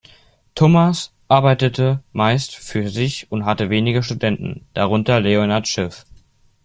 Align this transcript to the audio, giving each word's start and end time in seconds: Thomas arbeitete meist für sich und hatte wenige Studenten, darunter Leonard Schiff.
Thomas 0.55 1.11
arbeitete 1.29 2.01
meist 2.11 2.55
für 2.55 2.89
sich 2.89 3.31
und 3.31 3.45
hatte 3.45 3.69
wenige 3.69 4.01
Studenten, 4.01 4.65
darunter 4.73 5.19
Leonard 5.19 5.67
Schiff. 5.67 6.05